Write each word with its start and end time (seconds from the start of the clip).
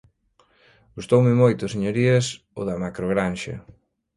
Gustoume 0.97 1.33
moito, 1.41 1.63
señorías, 1.73 2.25
o 2.59 2.61
da 2.67 2.75
macrogranxa. 2.83 3.55